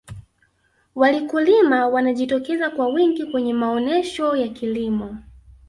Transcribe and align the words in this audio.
walikulima 0.95 1.87
wanajitokeza 1.87 2.69
kwa 2.69 2.87
wingi 2.87 3.25
kwenye 3.25 3.53
maonesho 3.53 4.35
ya 4.35 4.47
kilimo 4.47 5.17